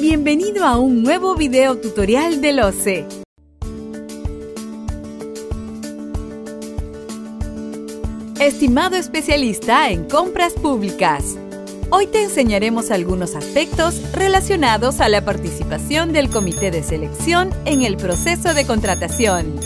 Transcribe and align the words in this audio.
Bienvenido 0.00 0.64
a 0.64 0.78
un 0.78 1.02
nuevo 1.02 1.34
video 1.34 1.76
tutorial 1.76 2.40
del 2.40 2.60
OCE. 2.60 3.04
Estimado 8.38 8.94
especialista 8.94 9.90
en 9.90 10.04
compras 10.04 10.52
públicas, 10.52 11.36
hoy 11.90 12.06
te 12.06 12.22
enseñaremos 12.22 12.92
algunos 12.92 13.34
aspectos 13.34 14.00
relacionados 14.12 15.00
a 15.00 15.08
la 15.08 15.24
participación 15.24 16.12
del 16.12 16.30
comité 16.30 16.70
de 16.70 16.84
selección 16.84 17.50
en 17.64 17.82
el 17.82 17.96
proceso 17.96 18.54
de 18.54 18.64
contratación. 18.64 19.56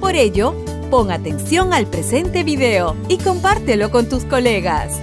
Por 0.00 0.14
ello, 0.14 0.54
pon 0.92 1.10
atención 1.10 1.72
al 1.72 1.88
presente 1.88 2.44
video 2.44 2.96
y 3.08 3.18
compártelo 3.18 3.90
con 3.90 4.08
tus 4.08 4.24
colegas. 4.26 5.00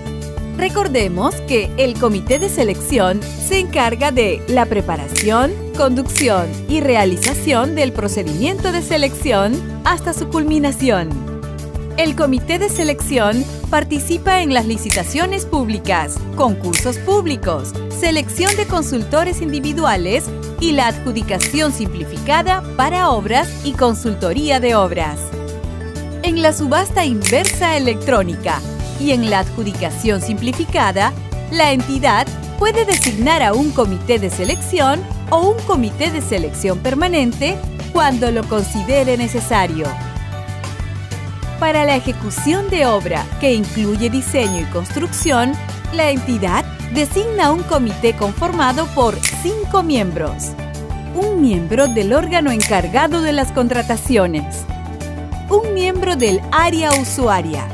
Recordemos 0.58 1.36
que 1.48 1.70
el 1.78 2.00
comité 2.00 2.38
de 2.38 2.48
selección 2.48 3.22
se 3.24 3.60
encarga 3.60 4.12
de 4.12 4.42
la 4.48 4.66
preparación, 4.66 5.52
conducción 5.76 6.48
y 6.70 6.80
realización 6.80 7.76
del 7.76 7.92
procedimiento 7.92 8.72
de 8.72 8.82
selección 8.82 9.54
hasta 9.84 10.14
su 10.14 10.30
culminación. 10.30 11.10
El 11.98 12.16
comité 12.16 12.60
de 12.60 12.70
selección 12.70 13.44
participa 13.70 14.42
en 14.42 14.54
las 14.54 14.66
licitaciones 14.66 15.46
públicas, 15.46 16.16
concursos 16.36 16.98
públicos, 16.98 17.74
selección 17.90 18.56
de 18.56 18.66
consultores 18.66 19.42
individuales 19.42 20.26
y 20.60 20.72
la 20.72 20.88
adjudicación 20.88 21.72
simplificada 21.72 22.64
para 22.78 23.10
obras 23.10 23.50
y 23.64 23.74
consultoría 23.74 24.60
de 24.60 24.76
obras. 24.76 25.20
En 26.24 26.42
la 26.42 26.54
subasta 26.54 27.06
inversa 27.06 27.76
electrónica 27.76 28.60
y 29.00 29.12
en 29.12 29.30
la 29.30 29.40
adjudicación 29.40 30.22
simplificada, 30.22 31.14
la 31.52 31.72
entidad 31.72 32.28
puede 32.58 32.86
designar 32.86 33.44
a 33.44 33.54
un 33.54 33.72
comité 33.72 34.20
de 34.20 34.30
selección 34.30 35.02
o 35.30 35.50
un 35.50 35.62
comité 35.66 36.12
de 36.12 36.22
selección 36.22 36.80
permanente 36.80 37.58
cuando 37.92 38.32
lo 38.32 38.44
considere 38.48 39.18
necesario. 39.18 39.86
Para 41.60 41.86
la 41.86 41.96
ejecución 41.96 42.70
de 42.70 42.86
obra 42.86 43.26
que 43.40 43.54
incluye 43.54 44.10
diseño 44.10 44.62
y 44.62 44.66
construcción, 44.66 45.54
la 45.94 46.10
entidad 46.10 46.66
designa 46.94 47.52
un 47.52 47.64
comité 47.64 48.14
conformado 48.14 48.86
por 48.88 49.16
cinco 49.42 49.84
miembros. 49.84 50.52
Un 51.16 51.42
miembro 51.42 51.88
del 51.88 52.14
órgano 52.14 52.52
encargado 52.52 53.22
de 53.22 53.34
las 53.34 53.52
contrataciones. 53.52 54.66
Un 55.50 55.74
miembro 55.74 56.16
del 56.16 56.42
área 56.52 56.92
usuaria 56.94 57.68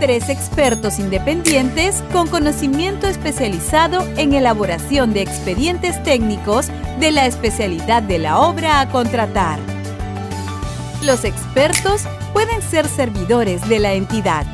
tres 0.00 0.28
expertos 0.28 0.98
independientes 0.98 2.02
con 2.12 2.28
conocimiento 2.28 3.06
especializado 3.06 4.06
en 4.16 4.34
elaboración 4.34 5.12
de 5.12 5.22
expedientes 5.22 6.02
técnicos 6.02 6.68
de 7.00 7.10
la 7.10 7.26
especialidad 7.26 8.02
de 8.02 8.18
la 8.18 8.38
obra 8.40 8.80
a 8.80 8.88
contratar. 8.88 9.58
Los 11.04 11.24
expertos 11.24 12.02
pueden 12.32 12.62
ser 12.62 12.88
servidores 12.88 13.68
de 13.68 13.78
la 13.78 13.92
entidad. 13.94 14.46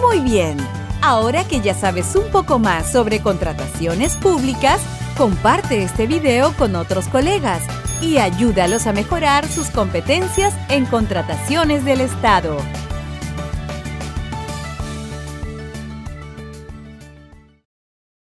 Muy 0.00 0.20
bien, 0.20 0.56
ahora 1.02 1.44
que 1.44 1.60
ya 1.60 1.74
sabes 1.74 2.14
un 2.16 2.30
poco 2.30 2.58
más 2.58 2.90
sobre 2.90 3.20
contrataciones 3.20 4.16
públicas, 4.16 4.80
comparte 5.16 5.82
este 5.82 6.06
video 6.06 6.54
con 6.56 6.76
otros 6.76 7.08
colegas 7.08 7.62
y 8.00 8.18
ayúdalos 8.18 8.86
a 8.86 8.92
mejorar 8.92 9.46
sus 9.46 9.68
competencias 9.68 10.54
en 10.68 10.86
contrataciones 10.86 11.84
del 11.84 12.00
Estado. 12.00 12.56